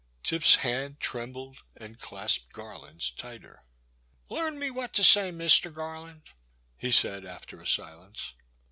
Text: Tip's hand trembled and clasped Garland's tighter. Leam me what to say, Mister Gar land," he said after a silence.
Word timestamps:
Tip's 0.23 0.55
hand 0.55 0.99
trembled 0.99 1.59
and 1.75 1.99
clasped 1.99 2.51
Garland's 2.53 3.11
tighter. 3.11 3.65
Leam 4.29 4.57
me 4.57 4.71
what 4.71 4.93
to 4.93 5.03
say, 5.03 5.29
Mister 5.29 5.69
Gar 5.69 5.99
land," 5.99 6.31
he 6.75 6.89
said 6.91 7.23
after 7.23 7.61
a 7.61 7.67
silence. 7.67 8.33